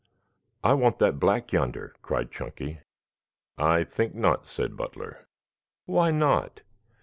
[0.63, 2.79] "I want that black yonder," cried Chunky.
[3.59, 5.27] "I think not," said Butler.
[5.85, 6.61] "Why not?"